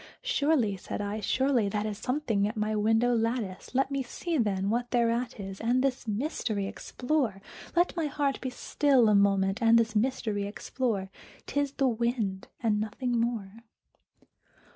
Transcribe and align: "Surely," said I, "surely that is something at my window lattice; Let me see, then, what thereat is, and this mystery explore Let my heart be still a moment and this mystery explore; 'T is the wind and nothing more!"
"Surely," 0.23 0.75
said 0.77 0.99
I, 0.99 1.19
"surely 1.19 1.69
that 1.69 1.85
is 1.85 1.95
something 1.99 2.47
at 2.47 2.57
my 2.57 2.75
window 2.75 3.13
lattice; 3.13 3.75
Let 3.75 3.91
me 3.91 4.01
see, 4.01 4.35
then, 4.39 4.71
what 4.71 4.89
thereat 4.89 5.39
is, 5.39 5.61
and 5.61 5.83
this 5.83 6.07
mystery 6.07 6.65
explore 6.65 7.39
Let 7.75 7.95
my 7.95 8.07
heart 8.07 8.41
be 8.41 8.49
still 8.49 9.09
a 9.09 9.13
moment 9.13 9.61
and 9.61 9.77
this 9.77 9.95
mystery 9.95 10.47
explore; 10.47 11.11
'T 11.45 11.59
is 11.59 11.73
the 11.73 11.87
wind 11.87 12.47
and 12.63 12.79
nothing 12.79 13.11
more!" 13.19 13.51